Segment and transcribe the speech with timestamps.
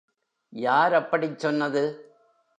[0.53, 1.83] யார் அப்படிச் சொன்னது?